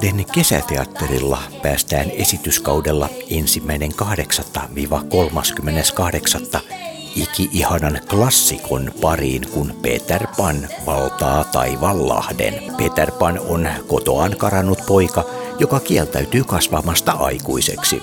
[0.00, 3.94] Taivanlahden kesäteatterilla päästään esityskaudella ensimmäinen 8-38
[7.16, 12.54] iki-ihanan klassikon pariin, kun Peter Pan valtaa Taivanlahden.
[12.76, 15.24] Peter Pan on kotoaan karannut poika,
[15.58, 18.02] joka kieltäytyy kasvamasta aikuiseksi.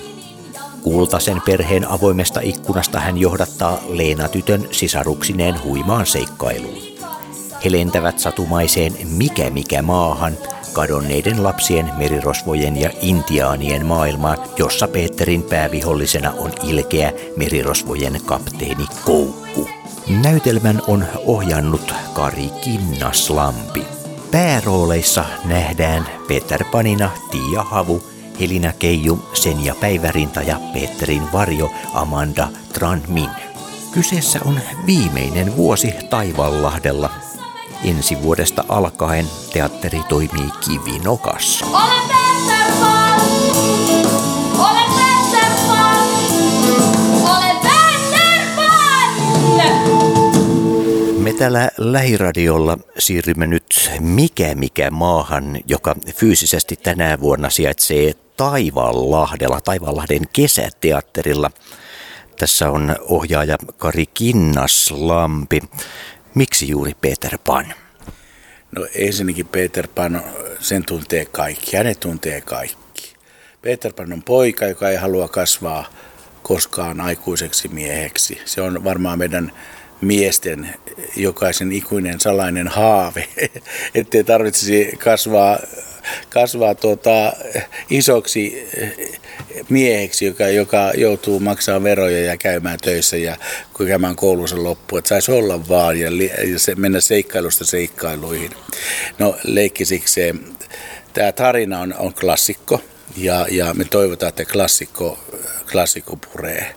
[0.82, 6.82] Kultasen perheen avoimesta ikkunasta hän johdattaa Leena-tytön sisaruksineen huimaan seikkailuun.
[7.64, 10.38] He lentävät satumaiseen mikä mikä maahan,
[10.76, 19.68] kadonneiden lapsien, merirosvojen ja intiaanien maailmaan, jossa Peterin päävihollisena on ilkeä merirosvojen kapteeni Koukku.
[20.22, 23.84] Näytelmän on ohjannut Kari Kinnaslampi.
[24.30, 28.02] Päärooleissa nähdään Peter Panina, Tiia Havu,
[28.40, 33.30] Helina Keiju, Senja Päivärinta ja Peterin varjo Amanda Tranmin.
[33.92, 37.10] Kyseessä on viimeinen vuosi Taivallahdella,
[37.84, 41.66] Ensi vuodesta alkaen teatteri toimii kivinokassa.
[41.66, 43.20] Olen Peter Pan!
[51.18, 60.22] Me täällä lähiradiolla siirrymme nyt mikä mikä maahan, joka fyysisesti tänä vuonna sijaitsee Taivaanlahdella, Taivaanlahden
[60.32, 61.50] kesäteatterilla.
[62.38, 65.60] Tässä on ohjaaja Kari Kinnaslampi.
[66.36, 67.74] Miksi juuri Peter Pan?
[68.76, 70.22] No ensinnäkin Peter Pan,
[70.60, 73.14] sen tuntee kaikki, hänet tuntee kaikki.
[73.62, 75.84] Peter Pan on poika, joka ei halua kasvaa
[76.42, 78.40] koskaan aikuiseksi mieheksi.
[78.44, 79.52] Se on varmaan meidän
[80.00, 80.74] miesten
[81.16, 83.28] jokaisen ikuinen salainen haave,
[83.94, 85.58] ettei tarvitsisi kasvaa,
[86.30, 87.32] kasvaa tuota,
[87.90, 88.68] isoksi
[89.68, 93.36] mieheksi, joka, joka joutuu maksamaan veroja ja käymään töissä ja
[93.86, 94.98] käymään koulunsa loppuun.
[94.98, 96.10] Että saisi olla vaan ja,
[96.52, 98.50] ja se, mennä seikkailusta seikkailuihin.
[99.18, 100.40] No leikkisikseen.
[101.12, 102.80] Tämä tarina on, on klassikko
[103.16, 105.18] ja, ja me toivotaan, että klassikko,
[105.72, 106.74] klassikko puree.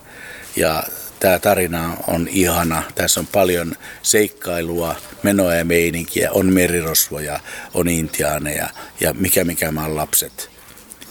[0.56, 0.82] Ja
[1.20, 2.82] tämä tarina on ihana.
[2.94, 6.32] Tässä on paljon seikkailua, menoa ja meininkiä.
[6.32, 7.40] On merirosvoja,
[7.74, 8.68] on intiaaneja
[9.00, 10.50] ja mikä mikä maan lapset.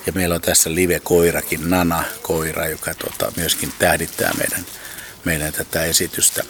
[0.06, 4.66] Ja meillä on tässä live-koirakin, Nana-koira, joka tota, myöskin tähdittää meidän,
[5.25, 6.44] meidän tätä esitystä.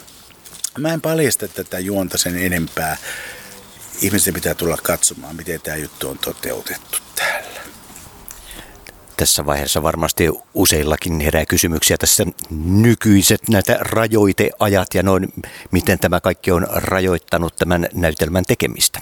[0.78, 2.96] Mä en paljasta tätä juonta sen enempää.
[4.02, 7.09] Ihmisten pitää tulla katsomaan, miten tämä juttu on toteutettu.
[9.20, 12.26] Tässä vaiheessa varmasti useillakin herää kysymyksiä tässä
[12.66, 15.32] nykyiset näitä rajoiteajat ja noin,
[15.70, 19.00] miten tämä kaikki on rajoittanut tämän näytelmän tekemistä.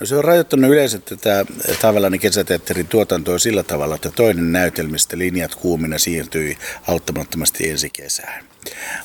[0.00, 1.46] No se on rajoittanut yleensä tätä
[1.80, 6.58] Taavalainen kesäteatterin tuotantoa sillä tavalla, että toinen näytelmistä linjat kuumina siirtyi
[6.88, 8.44] auttamattomasti ensi kesään.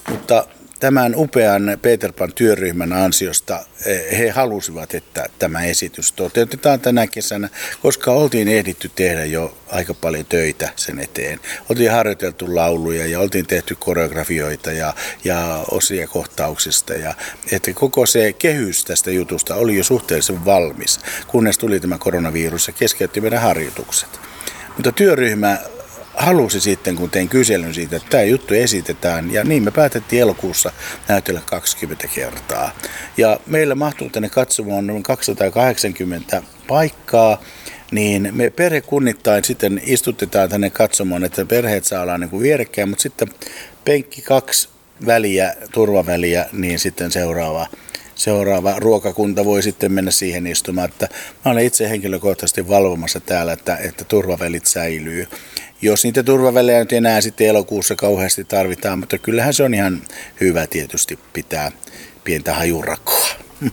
[0.09, 0.47] Mutta
[0.79, 7.50] tämän upean Peter Pan työryhmän ansiosta eh, he halusivat, että tämä esitys toteutetaan tänä kesänä,
[7.81, 11.39] koska oltiin ehditty tehdä jo aika paljon töitä sen eteen.
[11.69, 16.94] Oltiin harjoiteltu lauluja ja oltiin tehty koreografioita ja, ja osia kohtauksista.
[16.94, 17.13] Ja,
[17.51, 22.73] että koko se kehys tästä jutusta oli jo suhteellisen valmis, kunnes tuli tämä koronavirus ja
[22.73, 24.09] keskeytti meidän harjoitukset.
[24.75, 25.57] Mutta työryhmä
[26.14, 29.34] halusi sitten, kun tein kyselyn siitä, että tämä juttu esitetään.
[29.34, 30.72] Ja niin me päätettiin elokuussa
[31.08, 32.72] näytellä 20 kertaa.
[33.18, 37.42] Ja meillä mahtuu tänne katsomaan noin 280 paikkaa
[37.92, 43.02] niin me perhekunnittain sitten istutetaan tänne katsomaan, että perheet saa olla niin kuin vierekkäin, mutta
[43.02, 43.30] sitten
[43.86, 44.69] penkki kaksi
[45.06, 47.68] väliä, turvaväliä, niin sitten seuraava,
[48.16, 50.90] seuraava ruokakunta voi sitten mennä siihen istumaan.
[50.90, 51.08] Että
[51.46, 55.28] mä olen itse henkilökohtaisesti valvomassa täällä, että, että turvavälit säilyy
[55.81, 60.01] jos niitä turvavälejä nyt enää sitten elokuussa kauheasti tarvitaan, mutta kyllähän se on ihan
[60.41, 61.72] hyvä tietysti pitää
[62.23, 63.28] pientä hajurakoa.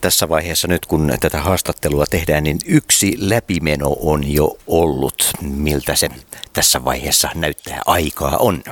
[0.00, 5.30] Tässä vaiheessa nyt kun tätä haastattelua tehdään, niin yksi läpimeno on jo ollut.
[5.40, 6.08] Miltä se
[6.52, 8.62] tässä vaiheessa näyttää aikaa on?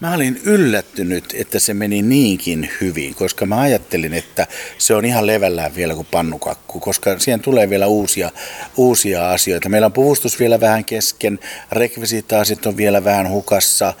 [0.00, 4.46] Mä olin yllättynyt, että se meni niinkin hyvin, koska mä ajattelin, että
[4.78, 8.30] se on ihan levällään vielä kuin pannukakku, koska siihen tulee vielä uusia,
[8.76, 9.68] uusia asioita.
[9.68, 11.38] Meillä on puvustus vielä vähän kesken,
[11.72, 13.94] rekvisitaasit on vielä vähän hukassa,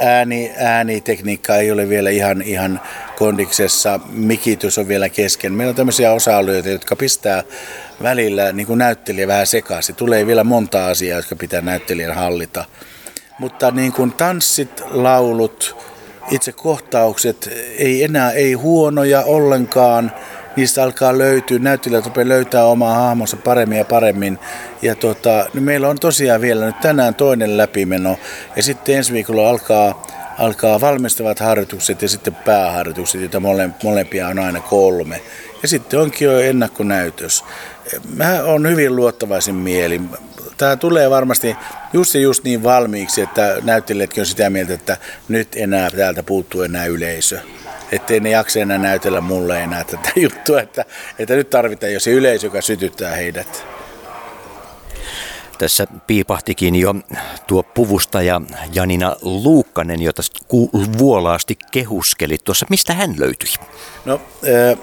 [0.00, 2.80] ääni, äänitekniikka ei ole vielä ihan, ihan
[3.18, 5.52] kondiksessa, mikitys on vielä kesken.
[5.52, 7.42] Meillä on tämmöisiä osa-alueita, jotka pistää
[8.02, 9.94] välillä niin kuin näyttelijä vähän sekaisin.
[9.94, 12.64] Tulee vielä monta asiaa, jotka pitää näyttelijän hallita.
[13.42, 15.76] Mutta niin kuin tanssit, laulut,
[16.30, 20.12] itse kohtaukset, ei enää ei huonoja ollenkaan.
[20.56, 24.38] Niistä alkaa löytyä, näyttelijät rupeaa löytää omaa hahmonsa paremmin ja paremmin.
[24.82, 28.16] Ja tota, niin meillä on tosiaan vielä nyt tänään toinen läpimeno.
[28.56, 30.06] Ja sitten ensi viikolla alkaa,
[30.38, 35.20] alkaa valmistavat harjoitukset ja sitten pääharjoitukset, joita mole, molempia on aina kolme.
[35.62, 37.44] Ja sitten onkin jo ennakkonäytös.
[38.16, 40.00] mä oon hyvin luottavaisin mieli.
[40.62, 41.56] Tämä tulee varmasti
[41.92, 44.96] just just niin valmiiksi, että näyttelijätkin on sitä mieltä, että
[45.28, 47.40] nyt enää täältä puuttuu enää yleisö.
[47.92, 50.84] Että ne jaksa enää näytellä mulle enää tätä juttua, että,
[51.18, 53.66] että nyt tarvitaan jo se yleisö, joka sytyttää heidät.
[55.58, 56.94] Tässä piipahtikin jo
[57.46, 58.40] tuo puvustaja
[58.74, 60.22] Janina Luukkanen, jota
[60.98, 62.66] vuolaasti kehuskeli tuossa.
[62.70, 63.48] Mistä hän löytyi?
[64.04, 64.20] No,
[64.72, 64.78] äh,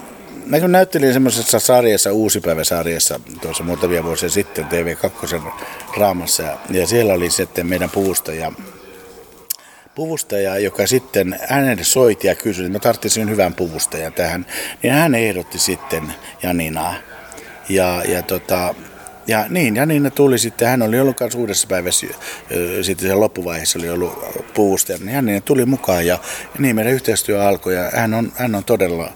[0.49, 5.51] mä kun näyttelin semmoisessa sarjassa, Uusipäivä-sarjassa, tuossa muutamia vuosia sitten TV2
[5.97, 8.51] raamassa, ja siellä oli sitten meidän puvustaja,
[9.95, 14.45] puvustaja, joka sitten hänelle soitti ja kysyi, että mä tarvitsin hyvän puvustajan tähän,
[14.83, 16.13] niin hän ehdotti sitten
[16.43, 16.93] Janinaa.
[17.69, 18.75] Ja, ja tota,
[19.27, 22.07] ja niin, ja niin tuli sitten, hän oli ollut myös uudessa päivässä,
[22.81, 24.19] sitten sen loppuvaiheessa oli ollut
[24.53, 28.55] puvusta, niin hän tuli mukaan ja, ja niin meidän yhteistyö alkoi ja hän on, hän
[28.55, 29.11] on todella,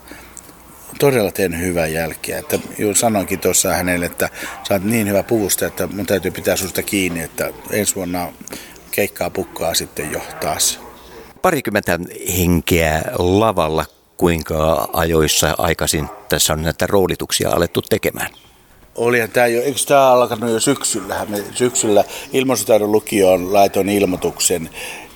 [1.04, 2.40] todella tehnyt hyvää jälkeä.
[2.40, 2.60] Että
[2.96, 4.30] sanoinkin tuossa hänelle, että
[4.68, 8.34] sä oot niin hyvä puvusta, että mun täytyy pitää susta kiinni, että ensi vuonna
[8.92, 10.80] keikkaa pukkaa sitten jo taas.
[11.42, 12.00] Parikymmentä
[12.38, 13.86] henkeä lavalla,
[14.18, 18.30] kuinka ajoissa aikaisin tässä on näitä roolituksia alettu tekemään?
[18.96, 21.26] Olihan tämä jo, eikö tämä alkanut jo syksyllä?
[21.30, 22.04] Me syksyllä
[22.34, 24.70] ilmaisutaidon lukioon laitoin ilmoituksen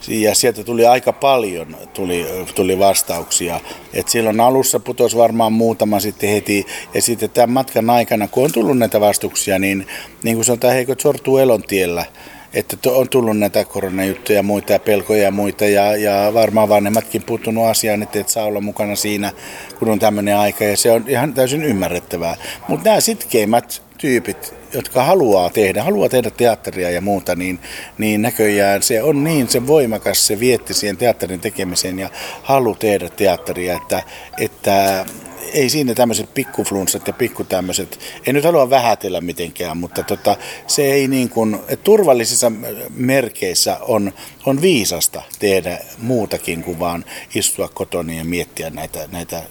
[0.07, 2.25] ja sieltä tuli aika paljon tuli,
[2.56, 3.59] tuli vastauksia.
[3.94, 6.65] Et silloin alussa putosi varmaan muutama sitten heti.
[6.94, 9.88] Ja sitten tämän matkan aikana, kun on tullut näitä vastuksia, niin,
[10.24, 12.06] niin kuin sanotaan, heikot sortuu elon tiellä
[12.54, 17.24] että on tullut näitä koronajuttuja ja muita ja pelkoja ja muita ja, ja varmaan vanhemmatkin
[17.24, 19.31] puuttunut asiaan, että et saa olla mukana siinä,
[19.80, 22.36] kun on tämmöinen aika ja se on ihan täysin ymmärrettävää.
[22.68, 27.59] Mutta nämä sitkeimmät tyypit, jotka haluaa tehdä, haluaa tehdä teatteria ja muuta, niin,
[27.97, 32.09] niin näköjään se on niin se voimakas se vietti siihen teatterin tekemiseen ja
[32.44, 34.03] halu tehdä teatteria, että,
[34.39, 35.05] että
[35.53, 40.35] ei siinä tämmöiset pikkuflunssat ja pikku tämmöiset, en nyt halua vähätellä mitenkään, mutta tota,
[40.67, 42.51] se ei niin kuin, että turvallisissa
[42.89, 44.13] merkeissä on,
[44.45, 47.05] on viisasta tehdä muutakin kuin vaan
[47.35, 49.44] istua kotona ja miettiä näitä, näitä,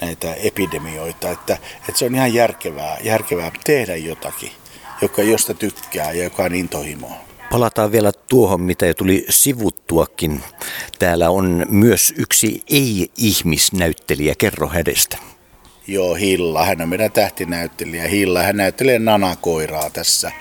[0.00, 1.58] näitä epidemioita, että,
[1.88, 4.50] että se on ihan järkevää, järkevää tehdä jotakin,
[5.02, 7.24] joka, josta tykkää ja joka on intohimoa.
[7.50, 10.42] Palataan vielä tuohon, mitä jo tuli sivuttuakin.
[10.98, 14.34] Täällä on myös yksi ei-ihmisnäyttelijä.
[14.38, 15.33] Kerro hänestä.
[15.86, 16.64] Joo, Hilla.
[16.64, 18.08] Hän on meidän tähtinäyttelijä.
[18.08, 20.32] Hilla, hän näyttelee nanakoiraa tässä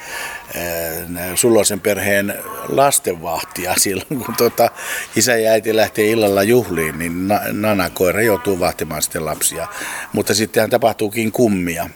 [1.35, 2.33] Sulosen perheen
[2.69, 4.69] lastenvahtia silloin, kun tuota,
[5.15, 9.67] isä ja äiti lähtee illalla juhliin, niin nanakoira joutuu vahtimaan sitten lapsia.
[10.13, 11.89] Mutta sittenhän tapahtuukin kummia.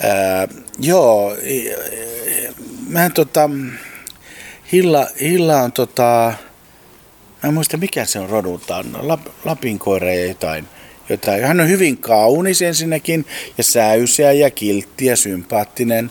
[0.00, 0.48] Ää,
[0.78, 1.36] joo,
[2.88, 3.50] mä en tota,
[4.72, 6.32] Hilla, Hilla on tota,
[7.42, 10.68] mä en muista mikä se on rodultaan, Lap, Lapin koira ja jotain–
[11.08, 11.44] jotain.
[11.44, 13.26] Hän on hyvin kaunis ensinnäkin
[13.58, 16.10] ja säysiä ja kiltti ja sympaattinen.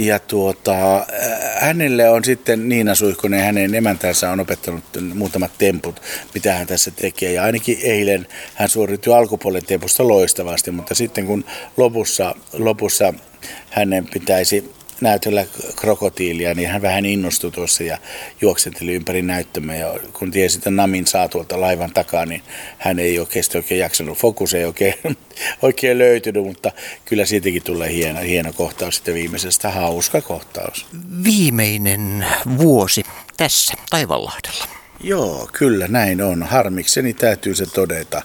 [0.00, 1.06] Ja tuota,
[1.54, 4.84] hänelle on sitten Niina Suihkonen, hänen emäntänsä on opettanut
[5.14, 6.02] muutamat temput,
[6.34, 7.32] mitä hän tässä tekee.
[7.32, 11.44] Ja ainakin eilen hän suorittui alkupuolen tempusta loistavasti, mutta sitten kun
[11.76, 13.14] lopussa, lopussa
[13.70, 15.46] hänen pitäisi näytellä
[15.76, 17.98] krokotiilia, niin hän vähän innostui tuossa ja
[18.40, 19.76] juoksenteli ympäri näyttämää.
[19.76, 22.42] Ja kun tiesi, että Namin saa tuolta laivan takaa, niin
[22.78, 24.18] hän ei oikeasti oikein jaksanut.
[24.18, 24.94] Fokus ei oikein,
[25.62, 26.72] oikein löytynyt, mutta
[27.04, 29.70] kyllä siitäkin tulee hieno, hieno kohtaus sitten viimeisestä.
[29.70, 30.86] Hauska kohtaus.
[31.24, 32.26] Viimeinen
[32.58, 33.02] vuosi
[33.36, 34.64] tässä Taivanlahdella.
[35.00, 36.42] Joo, kyllä näin on.
[36.42, 38.22] Harmikseni täytyy se todeta.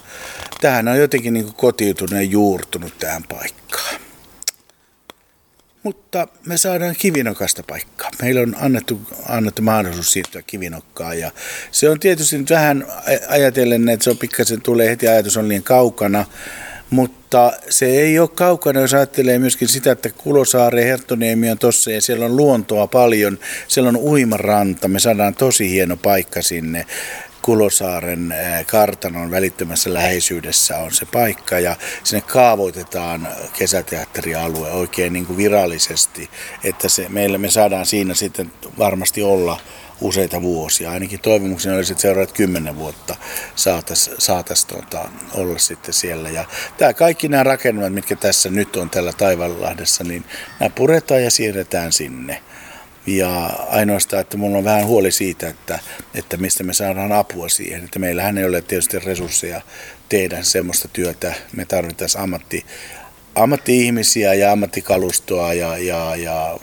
[0.61, 4.02] Tähän on jotenkin niin kotiutunut ja juurtunut tähän paikkaan
[5.83, 8.11] mutta me saadaan kivinokasta paikkaa.
[8.21, 11.31] Meillä on annettu, annettu mahdollisuus siirtyä kivinokkaan ja
[11.71, 12.85] se on tietysti nyt vähän
[13.27, 16.25] ajatellen, että se on pikkasen tulee heti ajatus on liian kaukana,
[16.89, 21.91] mutta se ei ole kaukana, jos ajattelee myöskin sitä, että Kulosaari ja Herttoniemi on tossa
[21.91, 26.85] ja siellä on luontoa paljon, siellä on uimaranta, me saadaan tosi hieno paikka sinne.
[27.43, 28.33] Kulosaaren
[28.65, 36.29] kartanon välittömässä läheisyydessä on se paikka ja sinne kaavoitetaan kesäteatterialue oikein niin kuin virallisesti,
[36.63, 39.59] että se, meillä me saadaan siinä sitten varmasti olla
[40.01, 40.91] useita vuosia.
[40.91, 43.15] Ainakin toivomuksena olisi, että seuraavat kymmenen vuotta
[43.55, 46.29] saataisiin saatais, tuota, olla sitten siellä.
[46.29, 46.45] Ja
[46.77, 50.25] tämä kaikki nämä rakennelmat, mitkä tässä nyt on tällä Taivanlahdessa, niin
[50.59, 52.41] nämä puretaan ja siirretään sinne.
[53.05, 55.79] Ja ainoastaan, että mulla on vähän huoli siitä, että,
[56.13, 57.83] että mistä me saadaan apua siihen.
[57.83, 59.61] Että meillähän ei ole tietysti resursseja
[60.09, 61.33] tehdä semmoista työtä.
[61.55, 62.65] Me tarvitaan ammatti,
[63.35, 66.59] ammatti-ihmisiä ja ammattikalustoa ja, ja, ja,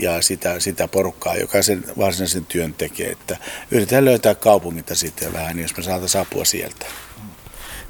[0.00, 3.10] ja sitä, sitä porukkaa, joka sen varsinaisen työn tekee.
[3.10, 3.36] Että
[3.70, 6.86] yritetään löytää kaupungita sitten vähän, jos me saataisiin apua sieltä.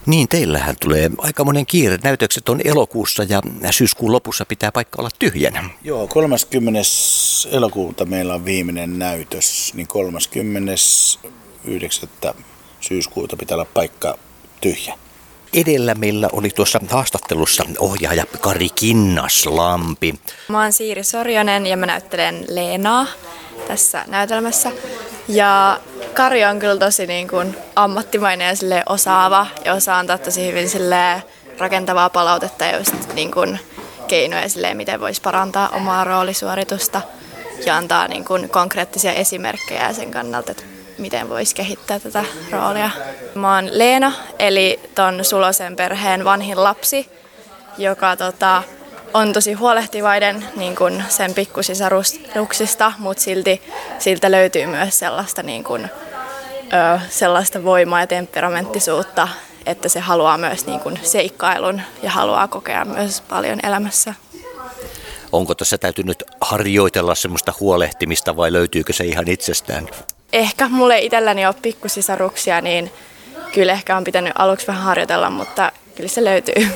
[0.07, 1.99] Niin, teillähän tulee aika monen kiire.
[2.03, 5.71] Näytökset on elokuussa ja syyskuun lopussa pitää paikka olla tyhjänä.
[5.83, 6.81] Joo, 30.
[7.51, 12.09] elokuuta meillä on viimeinen näytös, niin 39.
[12.81, 14.19] syyskuuta pitää olla paikka
[14.61, 14.99] tyhjä.
[15.55, 20.15] Edellä meillä oli tuossa haastattelussa ohjaaja Kari Kinnaslampi.
[20.49, 23.07] Mä oon Siiri Sorjonen ja mä näyttelen Leenaa
[23.69, 24.73] tässä näytelmässä.
[25.29, 25.81] Ja
[26.15, 30.69] Kari on kyllä tosi niin kuin ammattimainen ja sille osaava ja osaa antaa tosi hyvin
[30.69, 31.23] sille
[31.59, 33.61] rakentavaa palautetta ja just niin kuin
[34.09, 37.01] keinoja sille, miten voisi parantaa omaa roolisuoritusta
[37.67, 40.63] ja antaa niin kuin konkreettisia esimerkkejä sen kannalta, että
[40.99, 42.91] miten voisi kehittää tätä roolia.
[43.35, 47.11] Mä oon Leena, eli ton Sulosen perheen vanhin lapsi,
[47.79, 48.63] joka tota,
[49.15, 53.63] on tosi huolehtivaiden niin kuin sen pikkusisaruksista, mutta silti
[53.99, 55.91] siltä löytyy myös sellaista, niin kuin,
[56.75, 59.29] ö, sellaista voimaa ja temperamenttisuutta,
[59.67, 64.15] että se haluaa myös niin kuin seikkailun ja haluaa kokea myös paljon elämässä.
[65.33, 69.89] Onko tässä täytynyt harjoitella semmoista huolehtimista vai löytyykö se ihan itsestään?
[70.33, 72.93] Ehkä mulle itselläni on pikkusisaruksia, niin
[73.53, 76.69] kyllä ehkä on pitänyt aluksi vähän harjoitella, mutta kyllä se löytyy.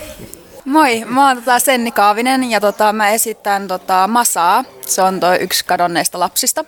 [0.64, 4.64] Moi, mä oon tota Senni Kaavinen ja tota, mä esitän tota Masaa.
[4.86, 6.64] Se on toi yksi kadonneista lapsista.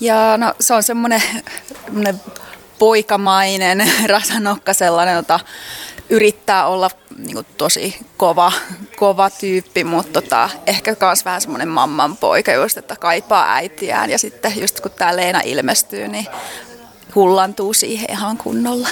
[0.00, 1.22] Ja no, se on semmonen
[2.78, 5.40] poikamainen, rasanokka sellainen, jota
[6.10, 8.52] yrittää olla niin kuin, tosi kova,
[8.96, 14.10] kova tyyppi, mutta tota, ehkä myös vähän semmoinen mamman poika just, että kaipaa äitiään.
[14.10, 16.26] Ja sitten just kun tämä Leena ilmestyy, niin
[17.14, 18.88] hullantuu siihen ihan kunnolla.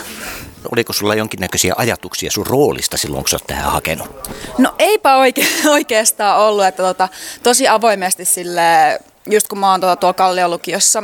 [0.72, 4.28] Oliko sulla jonkinnäköisiä ajatuksia sun roolista silloin, kun sä oot tähän hakenut?
[4.58, 7.08] No eipä oike- oikeastaan ollut, että tota,
[7.42, 8.98] tosi avoimesti sille,
[9.30, 11.02] just kun mä oon tuota, tuolla Kallion lukiossa,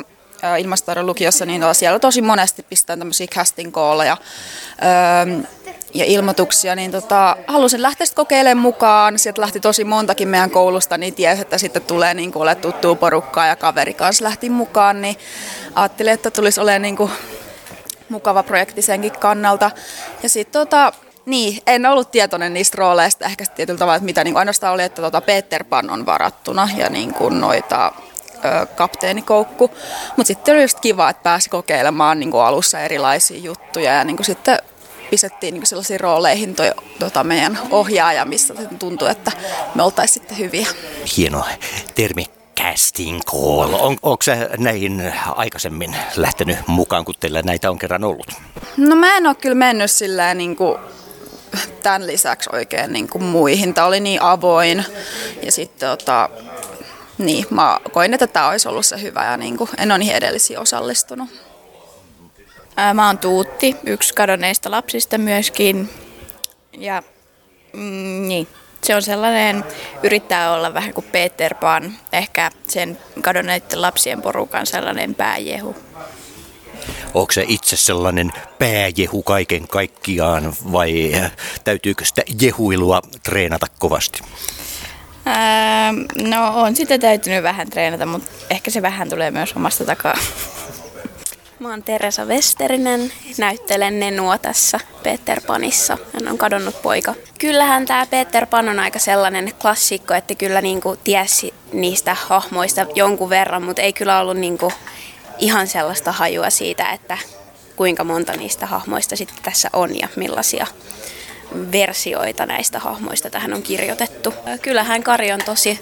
[0.58, 4.16] ilmastotaidon lukiossa, niin tota, siellä tosi monesti pistän tämmöisiä casting callia
[4.82, 5.42] öö,
[5.94, 9.18] ja ilmoituksia, niin tota, halusin lähteä sitten kokeilemaan mukaan.
[9.18, 13.46] Sieltä lähti tosi montakin meidän koulusta, niin tiesi, että sitten tulee niin kuin, tuttua porukkaa
[13.46, 15.16] ja kaveri kanssa lähti mukaan, niin
[15.74, 17.10] ajattelin, että tulisi olemaan niin kuin,
[18.08, 19.70] mukava projekti senkin kannalta.
[20.22, 20.92] Ja sitten tota,
[21.26, 25.02] niin, en ollut tietoinen niistä rooleista ehkä tietyllä tavalla, että mitä niin ainoastaan oli, että
[25.02, 27.92] tota Peter Pan on varattuna ja niin kuin noita
[28.76, 29.70] kapteenikoukku.
[30.16, 34.16] Mutta sitten oli just kiva, että pääsi kokeilemaan niin kuin alussa erilaisia juttuja ja niin
[34.16, 34.58] kuin sitten
[35.10, 39.32] pistettiin niin sellaisiin rooleihin toi, tota meidän ohjaaja, missä tuntui, että
[39.74, 40.66] me oltaisiin sitten hyviä.
[41.16, 41.44] Hieno
[41.94, 42.26] termi
[42.60, 43.74] casting call.
[43.74, 48.26] On, onko sä näihin aikaisemmin lähtenyt mukaan, kun teillä näitä on kerran ollut?
[48.76, 50.78] No mä en ole kyllä mennyt silleen niin kuin
[51.82, 53.74] tämän lisäksi oikein niin kuin muihin.
[53.74, 54.84] Tämä oli niin avoin
[55.42, 56.30] ja sitten tota,
[57.18, 60.16] niin, mä koin, että tämä olisi ollut se hyvä ja niin kuin, en ole niihin
[60.16, 61.28] edellisiin osallistunut.
[62.94, 65.90] Mä oon Tuutti, yksi kadonneista lapsista myöskin.
[66.78, 67.02] Ja
[67.72, 68.48] mm, niin,
[68.82, 69.64] se on sellainen,
[70.02, 75.76] yrittää olla vähän kuin Peter Pan, ehkä sen kadonneiden lapsien porukan sellainen pääjehu.
[77.14, 81.12] Onko se itse sellainen pääjehu kaiken kaikkiaan vai
[81.64, 84.22] täytyykö sitä jehuilua treenata kovasti?
[86.28, 90.18] No on sitä täytynyt vähän treenata, mutta ehkä se vähän tulee myös omasta takaa.
[91.58, 95.98] Mä oon Teresa Westerinen, näyttelen Nenua tässä Peter Panissa.
[96.14, 97.14] Hän on kadonnut poika.
[97.38, 103.30] Kyllähän tämä Peter Pan on aika sellainen klassikko, että kyllä niinku tiesi niistä hahmoista jonkun
[103.30, 104.72] verran, mutta ei kyllä ollut niinku
[105.38, 107.18] ihan sellaista hajua siitä, että
[107.76, 110.66] kuinka monta niistä hahmoista sitten tässä on ja millaisia
[111.72, 114.34] versioita näistä hahmoista tähän on kirjoitettu.
[114.62, 115.80] Kyllähän Kari on tosi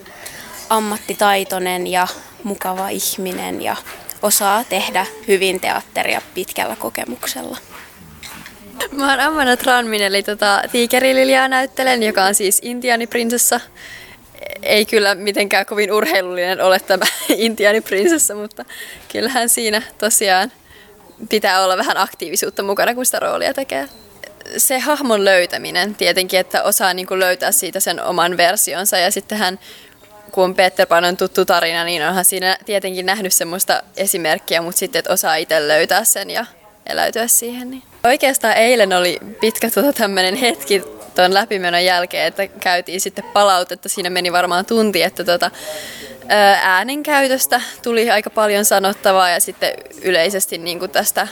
[0.70, 2.06] ammattitaitoinen ja
[2.42, 3.76] mukava ihminen ja
[4.22, 7.58] osaa tehdä hyvin teatteria pitkällä kokemuksella.
[8.92, 13.60] Mä oon Amanda Tranmin, eli tota, Tiikerililjaa näyttelen, joka on siis intiaaniprinsessa.
[14.62, 17.04] Ei kyllä mitenkään kovin urheilullinen ole tämä
[17.36, 18.64] intiaaniprinsessa, mutta
[19.12, 20.52] kyllähän siinä tosiaan
[21.28, 23.88] pitää olla vähän aktiivisuutta mukana, kun sitä roolia tekee.
[24.56, 29.38] Se hahmon löytäminen tietenkin, että osaa niin kuin löytää siitä sen oman versionsa ja sitten
[29.38, 29.58] hän
[30.32, 34.98] kun Peter Pan on tuttu tarina, niin onhan siinä tietenkin nähnyt semmoista esimerkkiä, mutta sitten,
[34.98, 36.46] että osaa itse löytää sen ja
[36.86, 37.70] eläytyä siihen.
[37.70, 37.82] Niin.
[38.04, 40.82] Oikeastaan eilen oli pitkä tuota tämmöinen hetki
[41.14, 43.88] tuon läpimenon jälkeen, että käytiin sitten palautetta.
[43.88, 45.50] Siinä meni varmaan tunti, että tuota,
[46.62, 51.28] äänenkäytöstä tuli aika paljon sanottavaa ja sitten yleisesti niin kuin tästä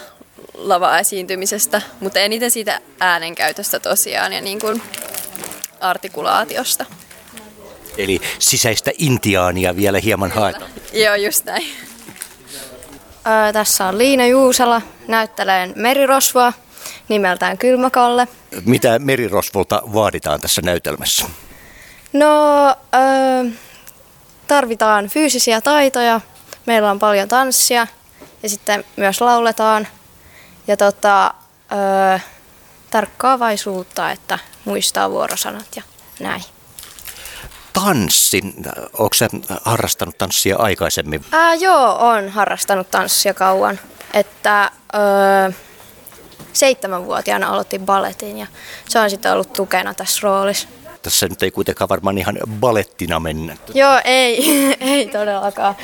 [0.69, 4.83] lava-esiintymisestä, mutta eniten siitä äänenkäytöstä tosiaan ja niin kuin
[5.81, 6.87] artikulaatiosta.
[7.99, 10.71] Eli sisäistä intiaania vielä hieman haetaan.
[10.93, 11.67] Joo, just näin.
[13.26, 16.52] Öö, tässä on Liina Juusala, näyttelen merirosvoa
[17.09, 18.29] nimeltään Kylmäkalle.
[18.64, 21.26] Mitä merirosvolta vaaditaan tässä näytelmässä?
[22.12, 23.50] No, ö,
[24.47, 26.21] tarvitaan fyysisiä taitoja.
[26.67, 27.87] Meillä on paljon tanssia
[28.43, 29.88] ja sitten myös lauletaan.
[30.70, 31.34] Ja tota,
[32.16, 32.18] ö,
[32.90, 35.82] tarkkaavaisuutta, että muistaa vuorosanat ja
[36.20, 36.42] näin.
[37.72, 38.42] Tanssi.
[38.98, 39.28] Onko sä
[39.64, 41.24] harrastanut tanssia aikaisemmin?
[41.32, 43.78] Ää, joo, on harrastanut tanssia kauan.
[44.14, 45.52] Että ö,
[46.52, 48.46] seitsemänvuotiaana aloitin balletin ja
[48.88, 50.68] se on sitten ollut tukena tässä roolissa.
[51.02, 53.56] Tässä nyt ei kuitenkaan varmaan ihan balettina mennä.
[53.74, 54.44] Joo, ei,
[54.80, 55.76] ei todellakaan.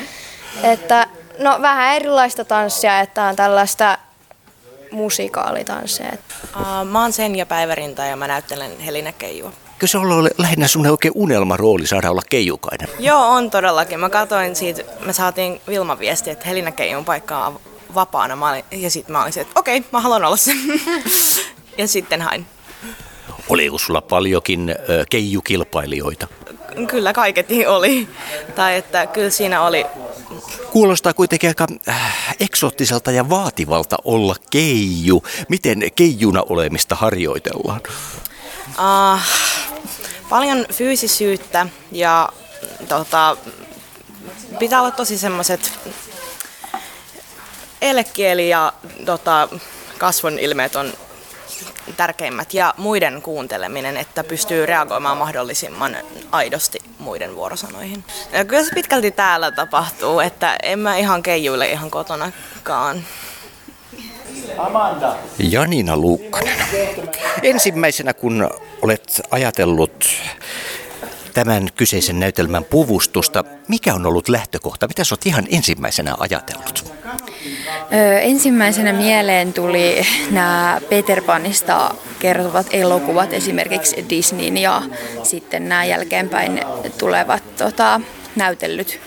[0.63, 1.07] Että,
[1.39, 3.97] no vähän erilaista tanssia, että on tällaista
[4.91, 6.17] musikaalitanssee.
[6.55, 9.51] Uh, mä oon Senja Päivärinta ja mä näyttelen Helina Keijua.
[9.79, 12.89] Kyllä se on ollut lähinnä sun oikein unelmarooli saada olla keijukainen.
[12.99, 13.99] Joo, on todellakin.
[13.99, 17.59] Mä katsoin siitä, me saatiin Vilma viesti, että Helina Keijun paikka on
[17.95, 18.35] vapaana.
[18.35, 20.51] Mä olin, ja sitten mä olin että okei, okay, mä haluan olla se.
[21.77, 22.45] ja sitten hain.
[23.49, 24.75] Oliko sulla paljonkin
[25.09, 26.27] keijukilpailijoita?
[26.87, 28.07] Kyllä kaiketi oli.
[28.55, 29.85] Tai että kyllä siinä oli
[30.71, 35.23] Kuulostaa kuitenkin aika äh, eksoottiselta ja vaativalta olla keiju.
[35.49, 37.81] Miten keijuna olemista harjoitellaan?
[38.67, 39.19] Uh,
[40.29, 42.29] paljon fyysisyyttä ja
[42.87, 43.37] tota,
[44.59, 45.71] pitää olla tosi semmoiset
[47.81, 48.73] elekieli ja
[49.05, 49.49] tota,
[49.97, 50.93] kasvon ilmeet on
[51.97, 55.97] tärkeimmät ja muiden kuunteleminen, että pystyy reagoimaan mahdollisimman
[56.31, 58.03] aidosti muiden vuorosanoihin.
[58.31, 63.03] Ja kyllä se pitkälti täällä tapahtuu, että en mä ihan keijuille ihan kotonakaan.
[64.57, 65.15] Amanda.
[65.39, 66.67] Janina Luukkanen.
[67.43, 68.49] Ensimmäisenä kun
[68.81, 70.09] olet ajatellut
[71.37, 74.87] tämän kyseisen näytelmän puvustusta, mikä on ollut lähtökohta?
[74.87, 76.93] Mitä sä oot ihan ensimmäisenä ajatellut?
[77.93, 84.81] Ö, ensimmäisenä mieleen tuli nämä Peter Panista kertovat elokuvat, esimerkiksi Disneyn ja
[85.23, 86.61] sitten nämä jälkeenpäin
[86.97, 88.01] tulevat tota,
[88.35, 88.99] näytellyt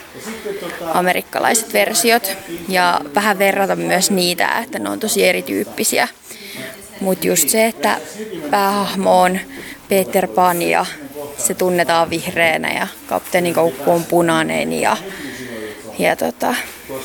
[0.95, 2.37] amerikkalaiset versiot
[2.69, 6.09] ja vähän verrata myös niitä, että ne on tosi erityyppisiä.
[7.01, 8.01] Mutta just se, että
[8.51, 9.41] päähahmo on
[9.91, 10.87] Peter Pan ja
[11.39, 14.97] se tunnetaan vihreänä ja kapteenin koukku on punainen ja,
[15.99, 16.55] ja tota,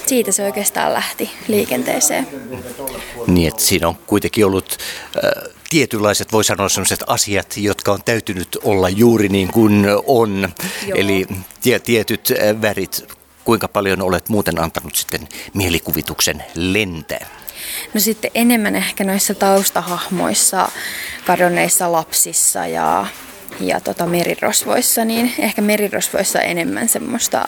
[0.06, 2.28] siitä se oikeastaan lähti liikenteeseen.
[3.28, 4.78] Niin, että siinä on kuitenkin ollut
[5.26, 10.50] äh, tietynlaiset, voi sanoa sellaiset asiat, jotka on täytynyt olla juuri niin kuin on.
[10.88, 10.98] Joo.
[11.00, 11.28] Eli
[11.62, 13.14] tie, tietyt äh, värit,
[13.46, 17.35] kuinka paljon olet muuten antanut sitten mielikuvituksen lentää?
[17.94, 20.70] No sitten enemmän ehkä noissa taustahahmoissa,
[21.26, 23.06] kadonneissa lapsissa ja,
[23.60, 27.48] ja tota merirosvoissa, niin ehkä merirosvoissa enemmän semmoista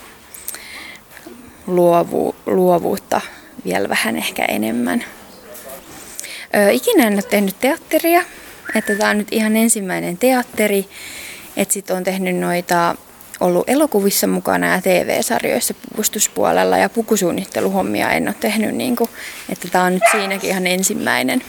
[1.67, 3.21] luovu, luovuutta
[3.65, 5.03] vielä vähän ehkä enemmän.
[6.55, 8.21] Ö, ikinä en ole tehnyt teatteria,
[8.75, 10.89] että tämä on nyt ihan ensimmäinen teatteri.
[11.57, 12.95] Että sitten on tehnyt noita,
[13.39, 19.09] ollut elokuvissa mukana ja TV-sarjoissa puvustuspuolella ja pukusuunnitteluhommia en ole tehnyt, niin kuin,
[19.49, 21.43] että tämä on nyt siinäkin ihan ensimmäinen.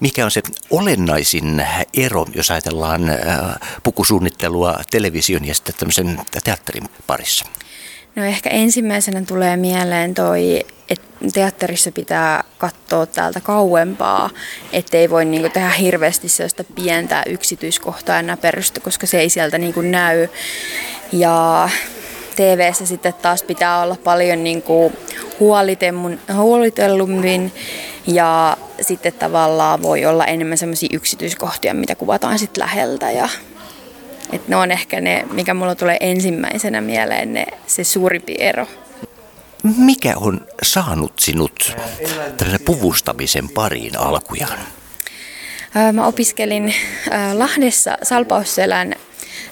[0.00, 3.02] Mikä on se olennaisin ero, jos ajatellaan
[3.82, 7.44] pukusuunnittelua television ja sitten tämmöisen teatterin parissa?
[8.16, 14.30] No ehkä ensimmäisenä tulee mieleen toi, että teatterissa pitää katsoa täältä kauempaa,
[14.72, 19.80] ettei voi niinku tehdä hirveästi sellaista pientä yksityiskohtaa ja näperystä, koska se ei sieltä niinku
[19.80, 20.28] näy.
[21.12, 21.68] Ja
[22.36, 24.92] tv sitten taas pitää olla paljon niinku
[26.36, 27.52] huolitellummin
[28.06, 33.28] ja sitten tavallaan voi olla enemmän sellaisia yksityiskohtia, mitä kuvataan sitten läheltä ja
[34.34, 38.66] et ne on ehkä ne, mikä mulla tulee ensimmäisenä mieleen, ne, se suurimpi ero.
[39.76, 41.76] Mikä on saanut sinut
[42.36, 44.58] tällainen puvustamisen pariin alkujaan?
[45.92, 46.74] Mä opiskelin
[47.32, 48.94] Lahdessa Salpausselän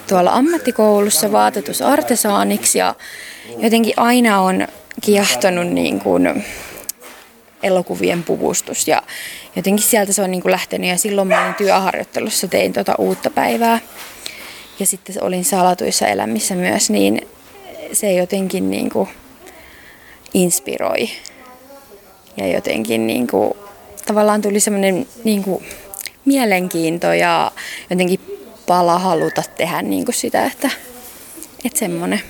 [0.07, 2.95] tuolla ammattikoulussa vaatetusartesaaniksi ja
[3.57, 4.67] jotenkin aina on
[5.01, 6.45] kiehtonut niin kuin
[7.63, 9.01] elokuvien puvustus ja
[9.55, 13.29] jotenkin sieltä se on niin kuin lähtenyt ja silloin mä olin työharjoittelussa, tein tuota uutta
[13.29, 13.79] päivää
[14.83, 17.27] ja sitten olin salatuissa elämissä myös, niin
[17.93, 19.09] se jotenkin niin kuin
[20.33, 21.09] inspiroi.
[22.37, 23.53] Ja jotenkin niin kuin,
[24.05, 25.65] tavallaan tuli semmoinen niin kuin
[26.25, 27.51] mielenkiinto ja
[27.89, 28.19] jotenkin
[28.67, 30.69] pala haluta tehdä niin kuin sitä, että,
[31.65, 32.21] että semmoinen.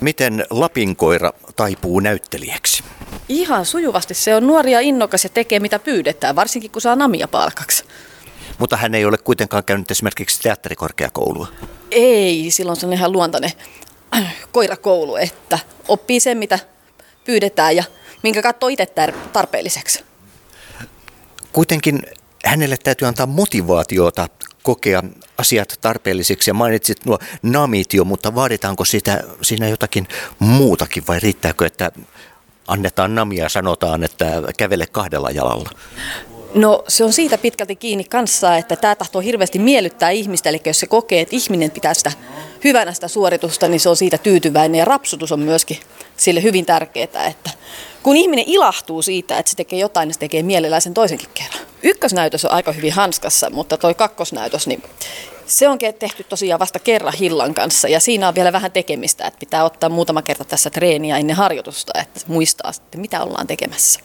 [0.00, 2.84] Miten Lapinkoira taipuu näyttelijäksi?
[3.28, 4.14] Ihan sujuvasti.
[4.14, 7.84] Se on nuori ja innokas ja tekee mitä pyydetään, varsinkin kun saa namia palkaksi.
[8.58, 11.48] Mutta hän ei ole kuitenkaan käynyt esimerkiksi teatterikorkeakoulua.
[11.90, 13.52] Ei, silloin se on ihan luontainen
[14.52, 16.58] koirakoulu, että oppii sen, mitä
[17.24, 17.84] pyydetään ja
[18.22, 18.86] minkä katsoo itse
[19.32, 20.04] tarpeelliseksi.
[21.52, 22.02] Kuitenkin
[22.44, 24.28] hänelle täytyy antaa motivaatiota
[24.62, 25.02] kokea
[25.38, 31.66] asiat tarpeellisiksi ja mainitsit nuo namit jo, mutta vaaditaanko sitä, siinä jotakin muutakin vai riittääkö,
[31.66, 31.92] että
[32.66, 35.70] annetaan namia ja sanotaan, että kävele kahdella jalalla?
[36.56, 40.80] No se on siitä pitkälti kiinni kanssa, että tämä tahtoo hirveästi miellyttää ihmistä, eli jos
[40.80, 42.12] se kokee, että ihminen pitää sitä
[42.64, 45.78] hyvänä sitä suoritusta, niin se on siitä tyytyväinen ja rapsutus on myöskin
[46.16, 47.50] sille hyvin tärkeää, että
[48.02, 51.60] kun ihminen ilahtuu siitä, että se tekee jotain, niin se tekee mielellään sen toisenkin kerran.
[51.82, 54.82] Ykkösnäytös on aika hyvin hanskassa, mutta toi kakkosnäytös, niin
[55.46, 59.38] se on tehty tosiaan vasta kerran Hillan kanssa ja siinä on vielä vähän tekemistä, että
[59.38, 64.00] pitää ottaa muutama kerta tässä treeniä ennen harjoitusta, että muistaa sitten mitä ollaan tekemässä.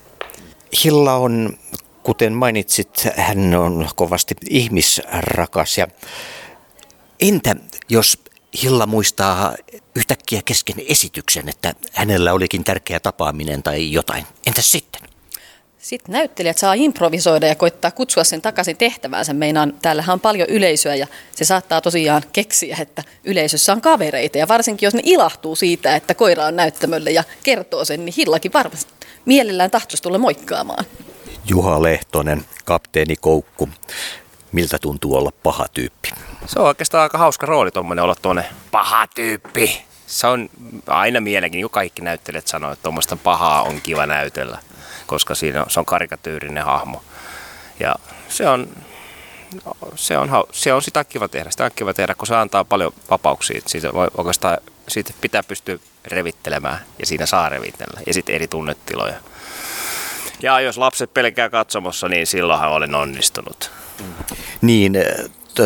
[0.83, 1.57] Hilla on,
[2.03, 5.87] kuten mainitsit, hän on kovasti ihmisrakas ja
[7.21, 7.55] entä
[7.89, 8.17] jos
[8.63, 9.55] Hilla muistaa
[9.95, 14.25] yhtäkkiä kesken esityksen, että hänellä olikin tärkeä tapaaminen tai jotain.
[14.47, 15.01] Entäs sitten?
[15.77, 19.33] Sitten näyttelijät saa improvisoida ja koittaa kutsua sen takaisin tehtäväänsä.
[19.33, 24.37] Meinaan, täällähän on paljon yleisöä ja se saattaa tosiaan keksiä, että yleisössä on kavereita.
[24.37, 28.53] Ja varsinkin jos ne ilahtuu siitä, että koira on näyttämölle ja kertoo sen, niin Hillakin
[28.53, 28.93] varmasti
[29.25, 30.85] mielellään tahtoisi tulla moikkaamaan.
[31.45, 33.69] Juha Lehtonen, kapteeni Koukku.
[34.51, 36.10] Miltä tuntuu olla paha tyyppi?
[36.45, 39.86] Se on oikeastaan aika hauska rooli tuommoinen olla tuonne paha tyyppi.
[40.08, 40.49] Se on
[40.88, 44.58] aina mielenkiin, kun kaikki näyttelijät sanoo, että tuommoista pahaa on kiva näytellä,
[45.08, 47.04] koska siinä on, se on karikatyyrinen hahmo.
[47.80, 47.95] Ja
[48.30, 48.67] se on,
[49.95, 51.51] se on, se on sitä kiva tehdä.
[51.51, 53.62] Sitä on kiva tehdä, kun se antaa paljon vapauksia.
[53.65, 58.01] Siitä, voi oikeastaan, siitä pitää pystyä revittelemään ja siinä saa revitellä.
[58.08, 59.15] Ja sitten eri tunnetiloja.
[60.41, 63.71] Ja jos lapset pelkää katsomossa, niin silloinhan olen onnistunut.
[64.62, 64.93] Niin,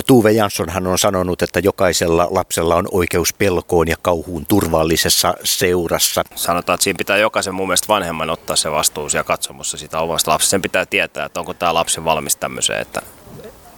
[0.07, 6.23] Tuve Janssonhan on sanonut, että jokaisella lapsella on oikeus pelkoon ja kauhuun turvallisessa seurassa.
[6.35, 10.31] Sanotaan, että siinä pitää jokaisen mun mielestä vanhemman ottaa se vastuu siellä katsomossa sitä omasta
[10.31, 10.49] lapsesta.
[10.51, 13.01] Sen pitää tietää, että onko tämä lapsi valmis tämmöiseen, että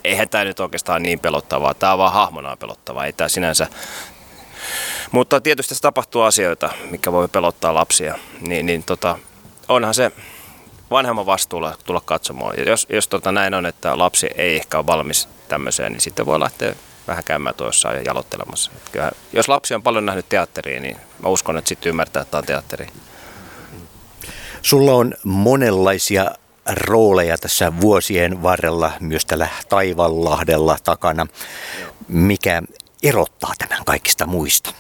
[0.04, 1.74] eihän tämä nyt oikeastaan niin pelottavaa.
[1.74, 3.68] Tämä on vaan hahmona pelottavaa, ei tämä sinänsä
[5.12, 9.20] mutta tietysti tässä tapahtuu asioita, mikä voi pelottaa lapsia, niin, niin tota,
[9.68, 10.12] onhan se
[10.91, 12.54] vanhemman vastuulla tulla katsomaan.
[12.58, 16.26] Ja jos, jos tota näin on, että lapsi ei ehkä ole valmis tämmöiseen, niin sitten
[16.26, 16.76] voi lähteä
[17.08, 18.71] vähän käymään tuossa ja jalottelemassa.
[18.91, 22.39] Kyllä, jos lapsi on paljon nähnyt teatteria, niin mä uskon, että sitten ymmärtää, että tämä
[22.39, 22.88] on teatteri.
[24.62, 26.32] Sulla on monenlaisia
[26.69, 31.28] rooleja tässä vuosien varrella, myös tällä Taivanlahdella takana.
[32.08, 32.62] Mikä
[33.04, 34.73] erottaa tämän kaikista muista?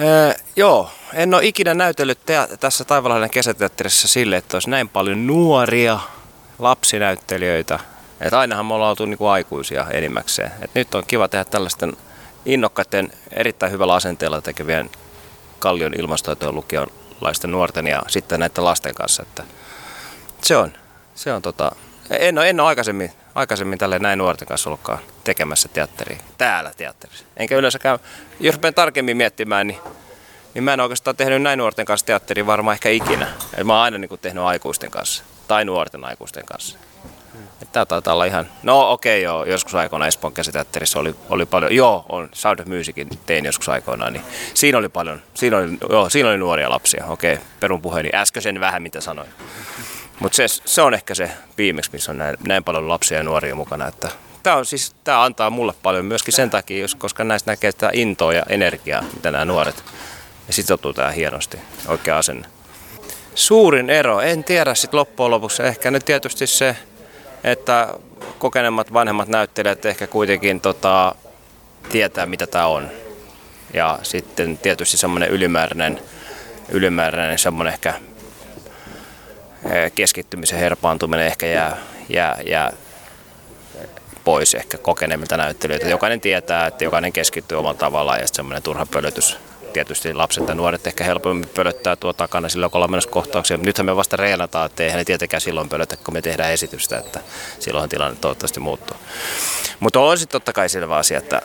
[0.00, 5.26] Öö, joo, en ole ikinä näytellyt te- tässä Taivalahden kesäteatterissa sille, että olisi näin paljon
[5.26, 6.00] nuoria
[6.58, 7.78] lapsinäyttelijöitä.
[8.20, 10.52] Että ainahan me ollaan oltu niinku aikuisia enimmäkseen.
[10.62, 11.92] Et nyt on kiva tehdä tällaisten
[12.46, 14.90] innokkaiden, erittäin hyvällä asenteella tekevien
[15.58, 19.22] Kallion ilmastoitojen lukiolaisten nuorten ja sitten näiden lasten kanssa.
[19.22, 19.44] Että
[20.42, 20.72] se on,
[21.14, 21.72] se on tota,
[22.10, 27.24] en ole, en ole aikaisemmin, aikaisemmin tälle näin nuorten kanssa ollutkaan tekemässä teatteria, täällä teatterissa.
[27.36, 27.98] Enkä yleensäkään,
[28.40, 29.78] jos rupean tarkemmin miettimään, niin,
[30.54, 33.28] niin mä en oikeastaan tehnyt näin nuorten kanssa teatteria varmaan ehkä ikinä.
[33.56, 36.78] Eli mä oon aina niin tehnyt aikuisten kanssa, tai nuorten aikuisten kanssa.
[37.72, 41.74] Tämä taitaa olla ihan, no okei okay, joo, joskus aikoina Espoon käsiteatterissa oli, oli paljon,
[41.74, 46.10] joo, on Sound of Musicin tein joskus aikoinaan, niin siinä oli paljon, siinä oli, joo,
[46.10, 49.28] siinä oli nuoria lapsia, okei, okay, perun puheeni, äskeisen vähän mitä sanoin.
[50.22, 53.54] Mutta se, se on ehkä se viimeksi, missä on näin, näin paljon lapsia ja nuoria
[53.54, 53.88] mukana.
[53.88, 54.08] Että
[54.42, 58.32] tämä, on siis, tämä antaa mulle paljon myöskin sen takia, koska näistä näkee sitä intoa
[58.32, 59.84] ja energiaa, mitä nämä nuoret
[60.46, 61.58] ja sitoutuu tähän hienosti,
[61.88, 62.48] oikea asenne.
[63.34, 66.76] Suurin ero, en tiedä sitten loppujen lopuksi, ehkä nyt tietysti se,
[67.44, 67.88] että
[68.38, 71.14] kokeneemmat vanhemmat näyttelijät ehkä kuitenkin tota,
[71.88, 72.90] tietää, mitä tämä on.
[73.74, 76.00] Ja sitten tietysti semmoinen ylimääräinen,
[76.68, 77.94] ylimääräinen semmoinen ehkä
[79.94, 81.76] keskittymisen herpaantuminen ehkä jää,
[82.08, 82.72] jää, jää
[84.24, 85.88] pois ehkä kokeneemmilta näyttelijöiltä.
[85.88, 89.36] Jokainen tietää, että jokainen keskittyy omalla tavallaan ja semmoinen turha pölytys.
[89.72, 93.56] Tietysti lapset ja nuoret ehkä helpommin pölöttää tuo takana silloin, kun ollaan menossa kohtauksia.
[93.56, 97.20] Nythän me vasta reenataan, että eihän ne tietenkään silloin pölötä, kun me tehdään esitystä, että
[97.58, 98.96] silloin tilanne toivottavasti muuttuu.
[99.80, 101.42] Mutta on sitten totta kai selvä asia, että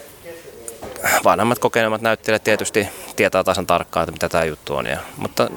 [1.23, 4.85] vanhemmat kokeneemmat näyttelijät tietysti tietää tasan tarkkaan, että mitä tämä juttu on.
[4.85, 5.49] Ja, mutta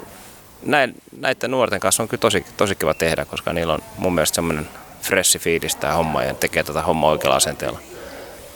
[0.62, 4.34] näin, näiden nuorten kanssa on kyllä tosi, tosi kiva tehdä, koska niillä on mun mielestä
[4.34, 4.68] semmoinen
[5.02, 7.80] freshi fiilis tämä homma ja tekee tätä hommaa oikealla asenteella.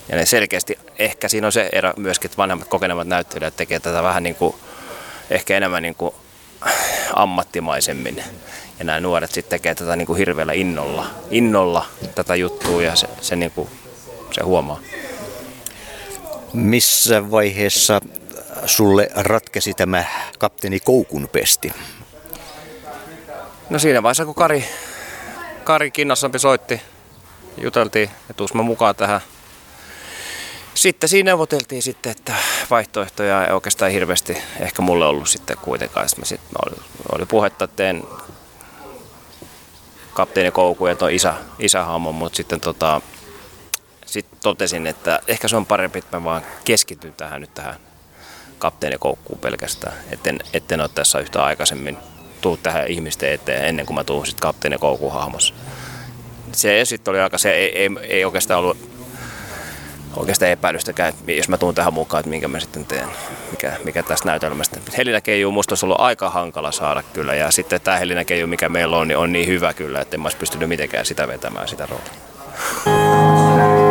[0.08, 4.02] Ja ne selkeästi, ehkä siinä on se ero myöskin, että vanhemmat kokenemat näyttelijät tekee tätä
[4.02, 4.54] vähän niin kuin,
[5.30, 6.14] ehkä enemmän niin kuin
[7.14, 8.24] ammattimaisemmin.
[8.78, 13.08] Ja nämä nuoret sitten tekee tätä niin kuin hirveällä innolla, innolla tätä juttua ja se,
[13.20, 13.68] se, niin kuin,
[14.32, 14.80] se huomaa.
[16.52, 18.00] Missä vaiheessa
[18.66, 20.04] sulle ratkesi tämä
[20.38, 21.72] kapteeni Koukun pesti?
[23.70, 24.64] No siinä vaiheessa, kun Kari,
[25.64, 26.82] Kari Kinnassampi soitti,
[27.58, 29.20] juteltiin, että tuus mä mukaan tähän.
[30.74, 32.34] Sitten siinä neuvoteltiin sitten, että
[32.70, 36.08] vaihtoehtoja ei oikeastaan hirveästi ehkä mulle ollut sitten kuitenkaan.
[36.08, 36.76] Sitten sit, oli,
[37.12, 38.04] oli puhetta, että teen
[40.12, 43.00] kapteeni Koukun ja tuon isä, isähaamon, mutta sitten tota,
[44.06, 47.76] sit totesin, että ehkä se on parempi, että mä vaan keskityn tähän nyt tähän
[48.58, 51.98] kapteeni Koukkuun pelkästään, etten, etten ole tässä yhtä aikaisemmin
[52.44, 55.54] tuu tähän ihmisten eteen ennen kuin mä tuun sitten kapteeni Koukun hahmossa.
[56.52, 58.76] Se sitten oli aika, se ei, ei, ei oikeastaan ollut
[60.16, 63.08] oikeastaan epäilystäkään, että jos mä tuun tähän mukaan, että minkä mä sitten teen,
[63.50, 64.80] mikä, mikä tästä näytelmästä.
[64.96, 68.68] Helinä Keiju musta olisi ollut aika hankala saada kyllä ja sitten tämä Helinä Keiju, mikä
[68.68, 71.68] meillä on, niin on niin hyvä kyllä, että en mä olisi pystynyt mitenkään sitä vetämään
[71.68, 73.83] sitä roolia.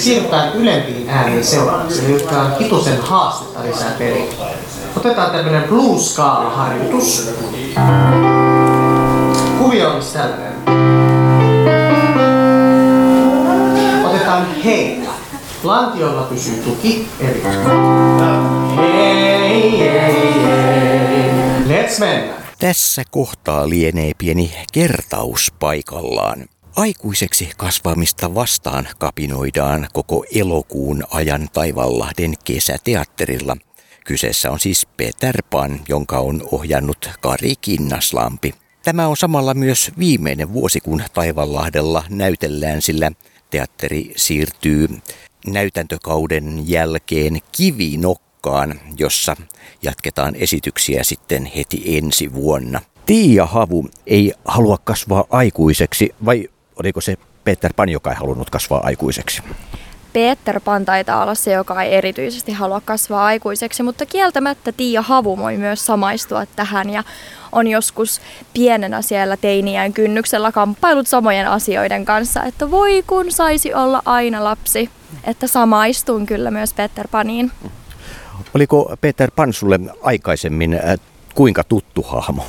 [0.00, 4.24] Siirrytään ylempiin ääniin seuraavaksi, eli on hitusen haastetta lisää peliä.
[4.96, 6.16] Otetaan tämmönen blues
[6.54, 7.30] harjoitus
[9.58, 10.54] Kuvio olisi tällainen.
[14.06, 15.10] Otetaan heitä.
[15.62, 17.42] Lantiolla pysyy tuki, eli
[18.76, 20.80] hei, hei, hei.
[21.66, 22.34] Let's mennä.
[22.58, 26.44] Tässä kohtaa lienee pieni kertaus paikallaan.
[26.76, 33.56] Aikuiseksi kasvamista vastaan kapinoidaan koko elokuun ajan Taivanlahden kesäteatterilla.
[34.06, 38.54] Kyseessä on siis Peter Pan, jonka on ohjannut Kari Kinnaslampi.
[38.84, 43.10] Tämä on samalla myös viimeinen vuosi, kun Taivanlahdella näytellään, sillä
[43.50, 44.88] teatteri siirtyy
[45.46, 49.36] näytäntökauden jälkeen kivinokkaan, jossa
[49.82, 52.80] jatketaan esityksiä sitten heti ensi vuonna.
[53.06, 56.48] Tiia Havu ei halua kasvaa aikuiseksi, vai
[56.80, 59.42] oliko se Peter Pan, joka ei halunnut kasvaa aikuiseksi?
[60.12, 65.38] Peter Pan taitaa olla se, joka ei erityisesti halua kasvaa aikuiseksi, mutta kieltämättä Tiia Havu
[65.38, 67.04] voi myös samaistua tähän ja
[67.52, 68.20] on joskus
[68.52, 74.90] pienenä siellä teiniään kynnyksellä kamppailut samojen asioiden kanssa, että voi kun saisi olla aina lapsi,
[75.24, 77.52] että samaistun kyllä myös Peter Paniin.
[78.54, 80.98] Oliko Peter Pan sulle aikaisemmin äh,
[81.34, 82.44] kuinka tuttu hahmo?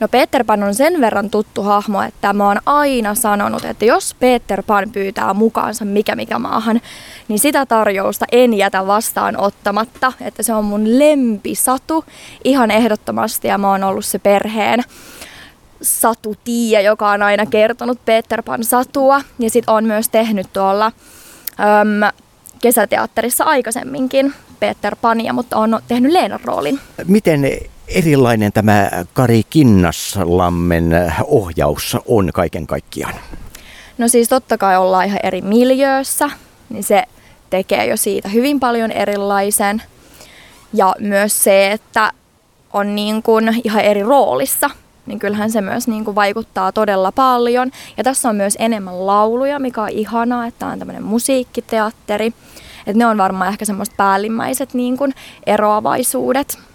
[0.00, 4.16] No Peter Pan on sen verran tuttu hahmo, että mä oon aina sanonut, että jos
[4.20, 6.80] Peter Pan pyytää mukaansa mikä mikä maahan,
[7.28, 12.04] niin sitä tarjousta en jätä vastaan ottamatta, että se on mun lempisatu
[12.44, 14.84] ihan ehdottomasti ja mä oon ollut se perheen
[15.82, 20.86] Satu Tiia, joka on aina kertonut Peter Pan satua ja sit on myös tehnyt tuolla
[20.86, 22.12] äm,
[22.60, 26.80] kesäteatterissa aikaisemminkin Peter Pania, mutta on tehnyt Leenan roolin.
[27.06, 27.40] Miten
[27.88, 33.14] erilainen tämä Kari Kinnaslammen ohjaus on kaiken kaikkiaan?
[33.98, 36.30] No siis totta kai ollaan ihan eri miljöössä,
[36.68, 37.02] niin se
[37.50, 39.82] tekee jo siitä hyvin paljon erilaisen.
[40.72, 42.12] Ja myös se, että
[42.72, 44.70] on niin kuin ihan eri roolissa,
[45.06, 47.70] niin kyllähän se myös niin kuin vaikuttaa todella paljon.
[47.96, 52.26] Ja tässä on myös enemmän lauluja, mikä on ihanaa, että on tämmöinen musiikkiteatteri.
[52.86, 55.14] Että ne on varmaan ehkä semmoiset päällimmäiset niin kuin
[55.46, 56.67] eroavaisuudet.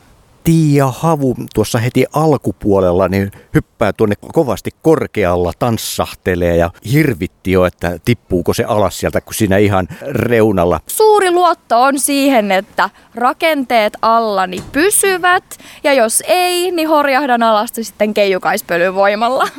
[0.43, 7.99] Tiia Havu tuossa heti alkupuolella niin hyppää tuonne kovasti korkealla, tanssahtelee ja hirvitti jo, että
[8.05, 10.79] tippuuko se alas sieltä, kun siinä ihan reunalla.
[10.87, 15.43] Suuri luotto on siihen, että rakenteet allani pysyvät
[15.83, 19.47] ja jos ei, niin horjahdan alasta sitten keijukaispölyn voimalla.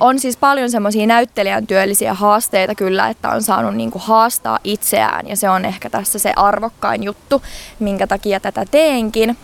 [0.00, 5.36] On siis paljon semmoisia näyttelijän työllisiä haasteita kyllä, että on saanut niinku haastaa itseään ja
[5.36, 7.42] se on ehkä tässä se arvokkain juttu,
[7.78, 9.36] minkä takia tätä teenkin.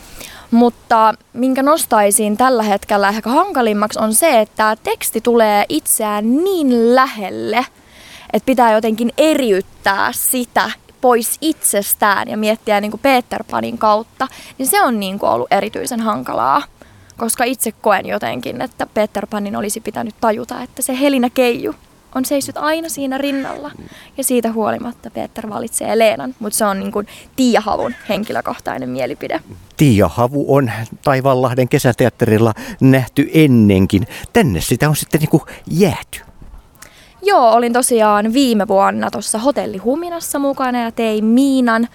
[0.50, 7.66] Mutta minkä nostaisin tällä hetkellä ehkä hankalimmaksi on se, että teksti tulee itseään niin lähelle,
[8.32, 14.66] että pitää jotenkin eriyttää sitä pois itsestään ja miettiä niin kuin Peter Panin kautta, niin
[14.66, 16.62] se on niin kuin ollut erityisen hankalaa
[17.18, 21.74] koska itse koen jotenkin, että Peter Panin olisi pitänyt tajuta, että se Helinä Keiju
[22.18, 23.70] on seissyt aina siinä rinnalla.
[24.16, 29.40] Ja siitä huolimatta Peter valitsee Leenan, mutta se on niin kuin Tiia Havun henkilökohtainen mielipide.
[29.76, 30.70] Tiia Havu on
[31.02, 34.06] Taivanlahden kesäteatterilla nähty ennenkin.
[34.32, 36.20] Tänne sitä on sitten niin kuin jääty.
[37.22, 41.88] Joo, olin tosiaan viime vuonna tuossa Hotelli Huminassa mukana ja tein Miinan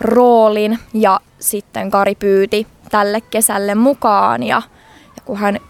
[0.00, 4.62] roolin ja sitten Kari pyyti tälle kesälle mukaan ja,
[5.16, 5.60] ja kun hän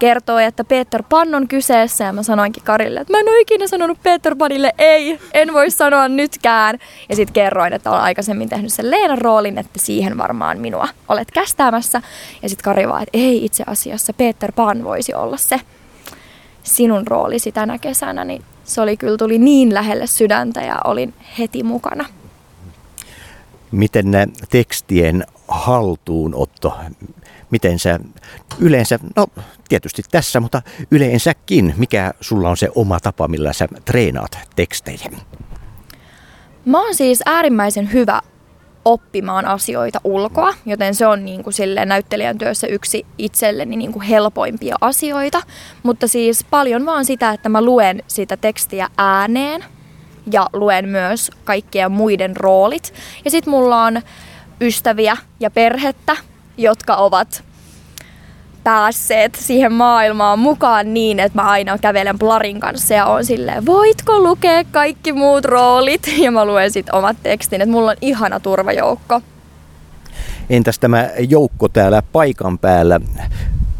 [0.00, 3.66] kertoi, että Peter Pan on kyseessä ja mä sanoinkin Karille, että mä en ole ikinä
[3.66, 6.78] sanonut Peter Panille ei, en voi sanoa nytkään.
[7.08, 11.30] Ja sitten kerroin, että olen aikaisemmin tehnyt sen Leenan roolin, että siihen varmaan minua olet
[11.30, 12.02] kästäämässä.
[12.42, 15.60] Ja sitten Kari vaan, että ei itse asiassa Peter Pan voisi olla se
[16.62, 21.62] sinun roolisi tänä kesänä, niin se oli kyllä tuli niin lähelle sydäntä ja olin heti
[21.62, 22.04] mukana.
[23.70, 26.74] Miten ne tekstien haltuunotto
[27.50, 27.98] miten sä
[28.58, 29.26] yleensä, no
[29.68, 35.10] tietysti tässä, mutta yleensäkin, mikä sulla on se oma tapa, millä sä treenaat tekstejä?
[36.64, 38.20] Mä oon siis äärimmäisen hyvä
[38.84, 44.02] oppimaan asioita ulkoa, joten se on niin kuin sille näyttelijän työssä yksi itselleni niin kuin
[44.02, 45.42] helpoimpia asioita.
[45.82, 49.64] Mutta siis paljon vaan sitä, että mä luen sitä tekstiä ääneen
[50.32, 52.94] ja luen myös kaikkien muiden roolit.
[53.24, 54.02] Ja sit mulla on
[54.60, 56.16] ystäviä ja perhettä,
[56.62, 57.44] jotka ovat
[58.64, 64.20] päässeet siihen maailmaan mukaan niin, että mä aina kävelen Plarin kanssa ja on silleen, voitko
[64.20, 66.02] lukea kaikki muut roolit?
[66.24, 69.22] Ja mä luen sitten omat tekstin, että mulla on ihana turvajoukko.
[70.50, 73.00] Entäs tämä joukko täällä paikan päällä?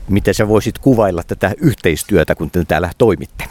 [0.08, 3.44] Miten sä voisit kuvailla tätä yhteistyötä, kun te täällä toimitte?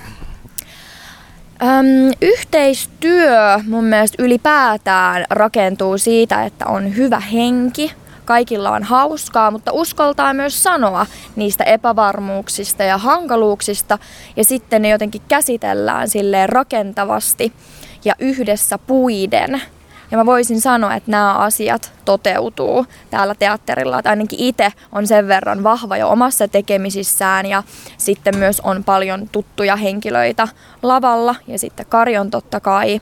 [1.64, 7.92] Öm, yhteistyö mun mielestä ylipäätään rakentuu siitä, että on hyvä henki,
[8.30, 13.98] kaikilla on hauskaa, mutta uskaltaa myös sanoa niistä epävarmuuksista ja hankaluuksista
[14.36, 17.54] ja sitten ne jotenkin käsitellään silleen rakentavasti
[18.06, 19.62] ja yhdessä puiden.
[20.12, 24.00] Ja mä voisin sanoa, että nämä asiat toteutuu täällä teatterilla.
[24.00, 27.64] Että ainakin itse on sen verran vahva jo omassa tekemisissään ja
[27.98, 30.48] sitten myös on paljon tuttuja henkilöitä
[30.84, 31.36] lavalla.
[31.48, 33.02] Ja sitten Karjon totta kai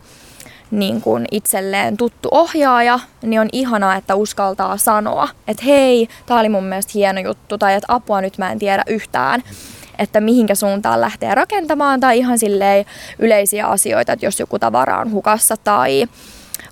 [0.71, 6.49] niin kuin itselleen tuttu ohjaaja, niin on ihanaa, että uskaltaa sanoa, että hei, tämä oli
[6.49, 9.43] mun mielestä hieno juttu, tai että apua nyt mä en tiedä yhtään,
[9.99, 12.85] että mihinkä suuntaan lähtee rakentamaan, tai ihan silleen
[13.19, 16.07] yleisiä asioita, että jos joku tavara on hukassa tai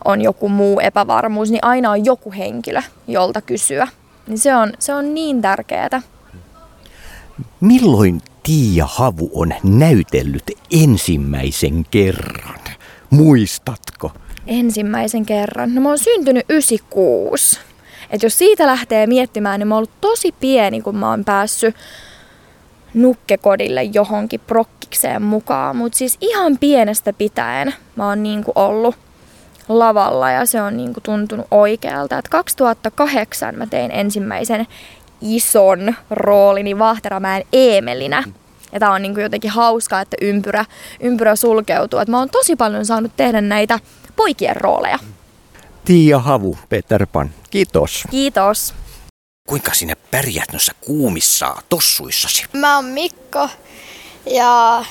[0.06, 3.88] on joku muu epävarmuus, niin aina on joku henkilö, jolta kysyä.
[4.28, 6.02] Niin se on, se on niin tärkeää.
[7.62, 12.60] Milloin Tiia Havu on näytellyt ensimmäisen kerran?
[13.16, 14.12] Muistatko?
[14.48, 15.76] Ensimmäisen kerran.
[15.76, 17.60] No mä oon syntynyt 96.
[18.10, 21.76] Et jos siitä lähtee miettimään, niin mä oon ollut tosi pieni, kun mä oon päässyt
[22.94, 25.76] nukkekodille johonkin prokkikseen mukaan.
[25.76, 28.96] Mutta siis ihan pienestä pitäen mä oon niinku ollut
[29.70, 32.18] lavalla ja se on niinku tuntunut oikealta.
[32.18, 34.68] Et 2008 mä tein ensimmäisen
[35.22, 38.24] ison roolini Vahteramäen Eemelinä.
[38.76, 40.66] Ja tää on niin kuin jotenkin hauskaa, että ympyrä,
[41.00, 42.00] ympyrä sulkeutuu.
[42.00, 43.80] Et mä oon tosi paljon saanut tehdä näitä
[44.16, 45.00] poikien rooleja.
[45.86, 47.30] Tiia Havu, Peter Pan.
[47.50, 48.04] Kiitos.
[48.12, 48.74] Kiitos.
[49.50, 52.46] Kuinka sinä pärjät noissa kuumissa tossuissasi?
[52.54, 53.50] Mä oon Mikko
[54.26, 54.86] ja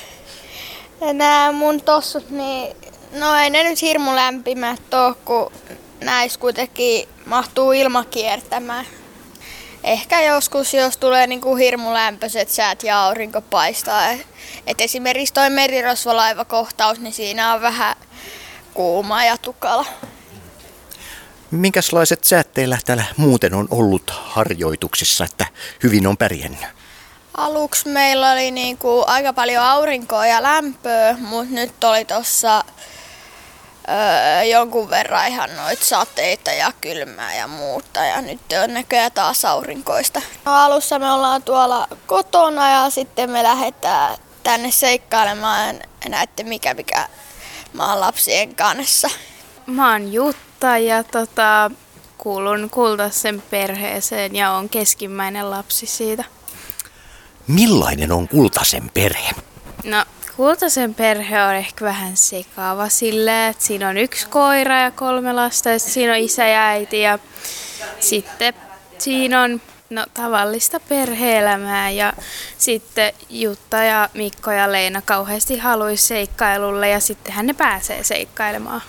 [1.13, 2.75] nämä mun tossut, niin
[3.19, 5.51] no ei ne nyt hirmu lämpimät oo, kun
[6.03, 8.85] näissä kuitenkin mahtuu ilma kiertämään
[9.85, 14.11] ehkä joskus, jos tulee niin kuin hirmu lämpöiset säät ja aurinko paistaa.
[14.67, 17.95] Et esimerkiksi toi merirosvolaivakohtaus, niin siinä on vähän
[18.73, 19.85] kuuma ja tukala.
[21.51, 25.45] Minkälaiset säät teillä täällä muuten on ollut harjoituksissa, että
[25.83, 26.65] hyvin on pärjännyt?
[27.37, 32.63] Aluksi meillä oli niinku aika paljon aurinkoa ja lämpöä, mutta nyt oli tuossa
[33.89, 38.05] öö, jonkun verran ihan noita sateita ja kylmää ja muuta.
[38.05, 40.21] Ja nyt on näköjään taas aurinkoista.
[40.45, 47.07] No, alussa me ollaan tuolla kotona ja sitten me lähdetään tänne seikkailemaan näette mikä mikä
[47.73, 49.09] mä oon lapsien kanssa.
[49.65, 51.71] Mä oon Jutta ja tota,
[52.17, 56.23] kuulun Kultasen perheeseen ja on keskimmäinen lapsi siitä.
[57.47, 59.31] Millainen on Kultasen perhe?
[59.83, 60.05] No
[60.37, 65.69] Kultasen perhe on ehkä vähän sekaava silleen, että siinä on yksi koira ja kolme lasta
[65.69, 67.19] ja siinä on isä ja äiti ja
[67.99, 68.53] sitten
[68.97, 72.13] siinä on no, tavallista perheelämää ja
[72.57, 78.81] sitten Jutta ja Mikko ja Leena kauheasti haluaisi seikkailulle ja sittenhän ne pääsee seikkailemaan.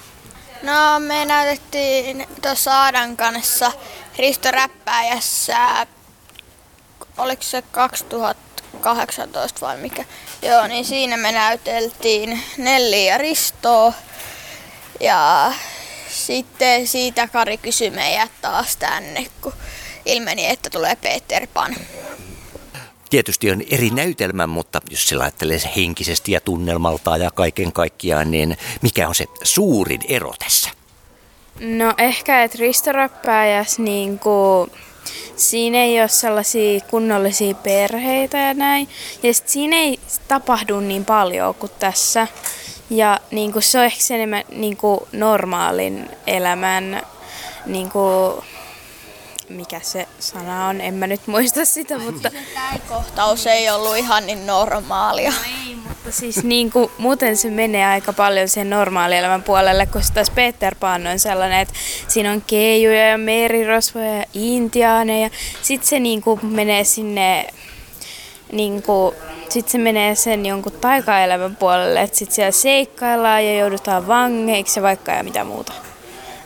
[0.63, 3.73] No me näytettiin tuossa Aadan kanssa
[4.19, 5.87] Risto Räppäjässä,
[7.19, 7.63] oliko se
[8.77, 10.05] 2018 vai mikä?
[10.43, 13.93] Joo, niin siinä me näyteltiin Nelli ja Ristoa.
[15.01, 15.53] Ja
[16.09, 19.53] sitten siitä Kari kysyi meidät taas tänne, kun
[20.05, 21.77] ilmeni, että tulee Peter Pan.
[23.11, 28.31] Tietysti on eri näytelmä, mutta jos se ajattelee se henkisesti ja tunnelmaltaan ja kaiken kaikkiaan,
[28.31, 30.70] niin mikä on se suurin ero tässä?
[31.61, 34.70] No ehkä, että Risto Räppäjäs niin kuin
[35.37, 38.89] siinä ei ole sellaisia kunnollisia perheitä ja näin.
[39.22, 42.26] Ja sit siinä ei tapahdu niin paljon kuin tässä.
[42.91, 47.03] Ja niin kuin se on ehkä enemmän niin kuin normaalin elämän,
[47.66, 48.45] niin kuin,
[49.49, 52.30] mikä se sana on, en mä nyt muista sitä, mutta...
[52.72, 55.30] Se kohtaus ei ollut ihan niin normaalia.
[55.30, 55.36] No
[55.66, 60.30] ei, mutta Siis niin kuin, muuten se menee aika paljon sen normaalielämän puolelle, kun taas
[60.30, 61.74] Peter Pan on sellainen, että
[62.09, 65.30] siinä on keijuja ja merirosvoja ja intiaaneja.
[65.62, 67.47] Sitten se niin kuin, menee sinne,
[68.53, 69.14] niin kuin,
[69.49, 74.82] sit se menee sen jonkun taikaelämän puolelle, että sitten siellä seikkaillaan ja joudutaan vangeiksi ja
[74.82, 75.72] vaikka ja mitä muuta.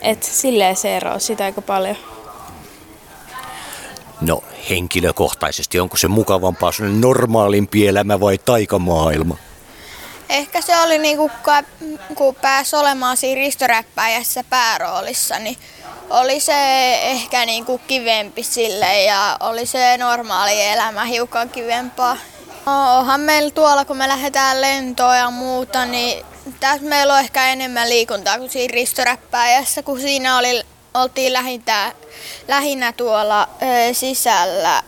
[0.02, 1.96] Et silleen se eroaa sitä aika paljon.
[4.20, 9.36] No henkilökohtaisesti, onko se mukavampaa sellainen normaalimpi elämä vai taikamaailma?
[10.28, 11.30] Ehkä se oli niinku,
[12.14, 15.56] kun pääsi olemaan siinä ristoräppäjässä pääroolissa, niin
[16.10, 22.16] oli se ehkä niinku kivempi sille ja oli se normaali elämä hiukan kivempaa.
[22.66, 26.26] No, onhan meillä tuolla, kun me lähdetään lentoon ja muuta, niin
[26.60, 30.62] tässä meillä on ehkä enemmän liikuntaa kuin siinä ristoräppäjässä, kun siinä oli,
[30.94, 31.92] oltiin lähinnä,
[32.48, 34.82] lähinnä tuolla ö, sisällä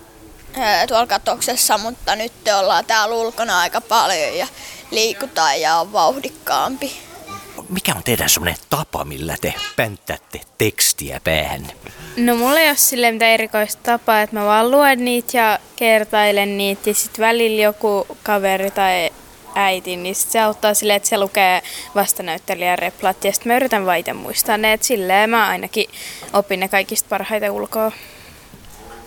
[0.56, 4.46] ö, tuolla katoksessa, mutta nyt ollaan täällä ulkona aika paljon ja
[4.90, 6.92] liikutaan ja on vauhdikkaampi.
[7.68, 11.72] Mikä on teidän semmoinen tapa, millä te päntätte tekstiä päähän?
[12.16, 16.58] No mulla ei ole silleen mitään erikoista tapaa, että mä vaan luen niitä ja kertailen
[16.58, 19.10] niitä ja sitten välillä joku kaveri tai
[19.54, 21.62] äiti, niin sit se auttaa silleen, että se lukee
[21.94, 25.86] vastanäyttelijän replat ja sitten mä yritän vaan itse muistaa ne, että silleen mä ainakin
[26.32, 27.92] opin ne kaikista parhaita ulkoa.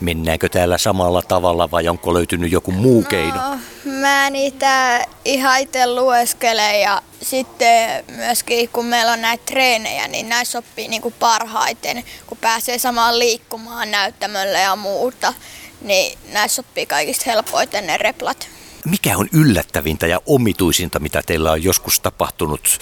[0.00, 3.50] Mennäänkö täällä samalla tavalla vai onko löytynyt joku muu keino?
[3.50, 10.28] No, mä niitä ihan itse lueskelen ja sitten myöskin kun meillä on näitä treenejä, niin
[10.28, 15.34] näissä oppii niinku parhaiten, kun pääsee samaan liikkumaan näyttämölle ja muuta,
[15.80, 18.48] niin näissä oppii kaikista helpoiten ne replat.
[18.86, 22.78] Mikä on yllättävintä ja omituisinta, mitä teillä on joskus tapahtunut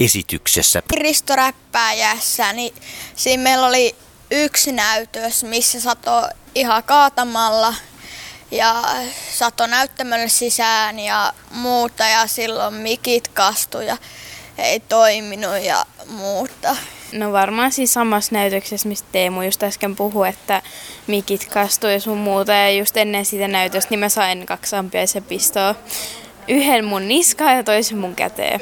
[0.00, 0.82] esityksessä?
[0.88, 2.74] Kristoräppääjässä, niin
[3.16, 3.94] siinä meillä oli
[4.30, 7.74] yksi näytös, missä sato ihan kaatamalla
[8.50, 8.82] ja
[9.32, 13.96] sato näyttämölle sisään ja muuta ja silloin mikit kastu ja
[14.58, 16.76] ei toiminut ja muuta.
[17.14, 20.62] No varmaan siis samassa näytöksessä, mistä Teemu just äsken puhui, että
[21.06, 22.52] mikit kastui ja sun muuta.
[22.52, 25.74] Ja just ennen sitä näytöstä niin mä sain kaksi ampiaisen pistoa.
[26.48, 28.60] Yhden mun niskaan ja toisen mun käteen.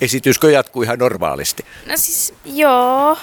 [0.00, 1.64] Esityskö jatkuu ihan normaalisti?
[1.86, 3.16] No siis joo,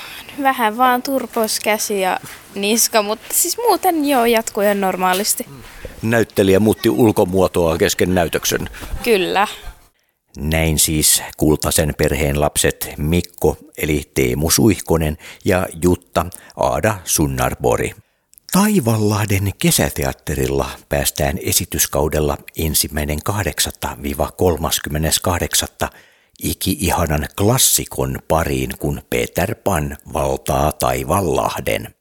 [0.44, 2.20] vähän vaan turpos käsi ja
[2.56, 5.46] niska, mutta siis muuten joo, jatkuu ihan normaalisti.
[6.02, 8.70] Näyttelijä muutti ulkomuotoa kesken näytöksen.
[9.04, 9.48] Kyllä.
[10.38, 16.26] Näin siis Kultasen perheen lapset Mikko eli Teemu Suihkonen ja Jutta
[16.56, 17.92] Aada Sunnarbori.
[18.52, 23.20] Taivanlahden kesäteatterilla päästään esityskaudella ensimmäinen
[25.84, 25.88] 8-38
[26.44, 31.96] iki-ihanan klassikon pariin, kun Peter Pan valtaa Taivanlahden.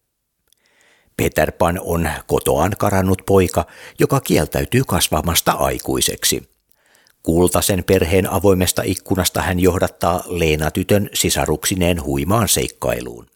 [1.16, 3.66] Peter Pan on kotoaan karannut poika,
[3.99, 6.43] joka kieltäytyy kasvamasta aikuiseksi–
[7.27, 13.27] Kultasen perheen avoimesta ikkunasta hän johdattaa Leena-tytön sisaruksineen huimaan seikkailuun.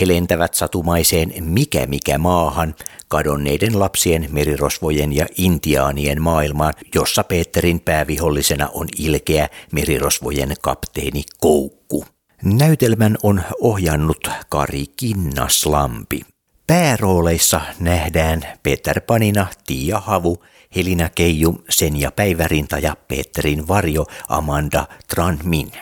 [0.00, 2.74] He lentävät satumaiseen mikä mikä maahan,
[3.08, 12.04] kadonneiden lapsien, merirosvojen ja intiaanien maailmaan, jossa Peterin päävihollisena on ilkeä merirosvojen kapteeni Koukku.
[12.44, 16.20] Näytelmän on ohjannut Kari Kinnaslampi.
[16.66, 20.42] Päärooleissa nähdään Peter Panina Tiia Havu
[20.76, 25.72] Helina Keiju, Senja Päivärinta ja Peterin varjo Amanda Tranmin.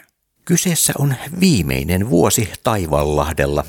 [0.45, 3.65] Kyseessä on viimeinen vuosi Taivallahdella.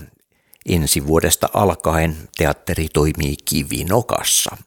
[0.70, 4.58] Ensi vuodesta alkaen teatteri toimii kivinokassa.